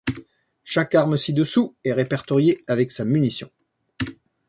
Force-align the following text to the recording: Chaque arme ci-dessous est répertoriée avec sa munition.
Chaque 0.63 0.95
arme 0.95 1.15
ci-dessous 1.15 1.75
est 1.83 1.93
répertoriée 1.93 2.63
avec 2.65 2.91
sa 2.91 3.05
munition. 3.05 3.51